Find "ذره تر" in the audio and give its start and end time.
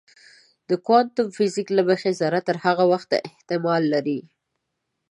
2.21-2.55